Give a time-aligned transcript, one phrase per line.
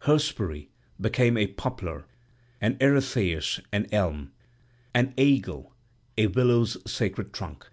[0.00, 0.66] Hespere
[1.00, 2.06] became a poplar
[2.60, 4.32] and Eretheis an elm,
[4.92, 5.70] and Aegle
[6.18, 7.68] a willow's sacred trunk.